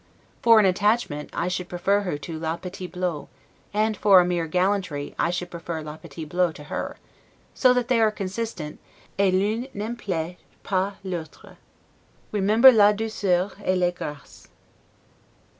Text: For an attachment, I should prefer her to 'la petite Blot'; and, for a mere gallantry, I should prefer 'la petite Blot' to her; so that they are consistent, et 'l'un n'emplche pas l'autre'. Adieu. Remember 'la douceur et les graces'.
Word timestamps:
For 0.41 0.57
an 0.59 0.65
attachment, 0.65 1.29
I 1.31 1.47
should 1.47 1.69
prefer 1.69 2.01
her 2.01 2.17
to 2.17 2.39
'la 2.39 2.57
petite 2.57 2.93
Blot'; 2.93 3.27
and, 3.71 3.95
for 3.95 4.19
a 4.19 4.25
mere 4.25 4.47
gallantry, 4.47 5.13
I 5.19 5.29
should 5.29 5.51
prefer 5.51 5.83
'la 5.83 5.97
petite 5.97 6.27
Blot' 6.29 6.55
to 6.55 6.63
her; 6.73 6.97
so 7.53 7.71
that 7.75 7.87
they 7.87 8.01
are 8.01 8.09
consistent, 8.09 8.79
et 9.19 9.31
'l'un 9.31 9.67
n'emplche 9.75 10.37
pas 10.63 10.93
l'autre'. 11.03 11.49
Adieu. 11.49 11.57
Remember 12.31 12.71
'la 12.71 12.93
douceur 12.93 13.51
et 13.63 13.77
les 13.77 13.91
graces'. 13.91 14.47